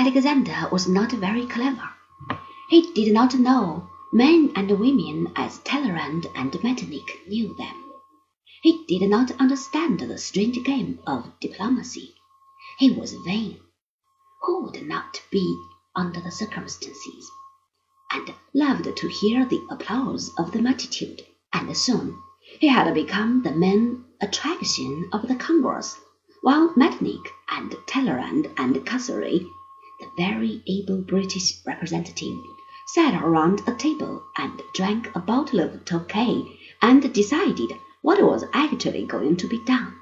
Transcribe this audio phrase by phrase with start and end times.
[0.00, 1.90] Alexander was not very clever.
[2.70, 7.82] He did not know men and women as Talleyrand and Metternich knew them.
[8.62, 12.14] He did not understand the strange game of diplomacy.
[12.78, 13.58] He was vain.
[14.42, 15.60] Who would not be
[15.96, 17.28] under the circumstances?
[18.12, 21.22] And loved to hear the applause of the multitude.
[21.52, 22.16] And soon
[22.60, 25.98] he had become the main attraction of the Congress,
[26.42, 29.44] while Metternich and Talleyrand and Castlereagh,
[30.00, 32.38] the very able British representative,
[32.86, 39.04] sat around a table and drank a bottle of Tokay and decided what was actually
[39.04, 39.94] going to be done.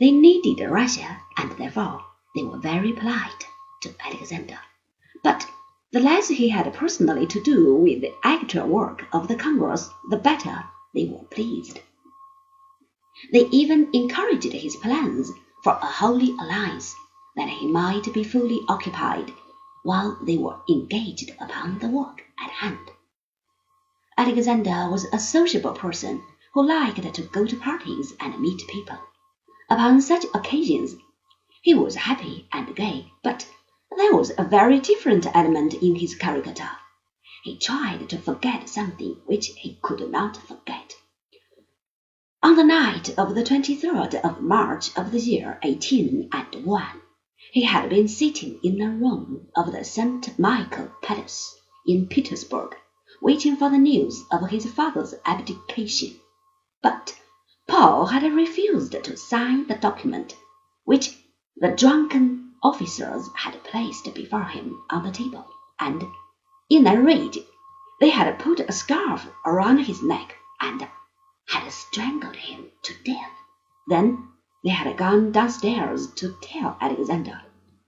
[0.00, 3.46] They needed Russia, and therefore they were very polite
[3.82, 4.58] to Alexander.
[5.22, 5.46] But
[5.92, 10.16] the less he had personally to do with the actual work of the Congress, the
[10.16, 11.80] better they were pleased.
[13.32, 15.32] They even encouraged his plans
[15.64, 16.94] for a Holy Alliance,
[17.38, 19.32] that he might be fully occupied
[19.84, 22.90] while they were engaged upon the work at hand.
[24.16, 26.20] Alexander was a sociable person
[26.52, 28.98] who liked to go to parties and meet people.
[29.70, 30.96] Upon such occasions
[31.62, 33.46] he was happy and gay, but
[33.96, 36.68] there was a very different element in his character.
[37.44, 40.94] He tried to forget something which he could not forget.
[42.42, 47.00] On the night of the 23rd of March of the year 1801,
[47.50, 50.38] he had been sitting in a room of the St.
[50.38, 52.76] Michael Palace in Petersburg,
[53.22, 56.20] waiting for the news of his father's abdication.
[56.82, 57.18] But
[57.66, 60.36] Paul had refused to sign the document
[60.84, 61.18] which
[61.56, 65.46] the drunken officers had placed before him on the table,
[65.80, 66.04] and,
[66.68, 67.38] in a rage,
[68.00, 70.86] they had put a scarf around his neck and
[71.46, 73.32] had strangled him to death.
[73.86, 74.27] Then
[74.64, 77.40] they had gone downstairs to tell Alexander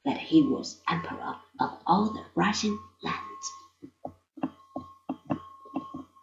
[0.04, 3.09] that he was emperor of all the Russian lands.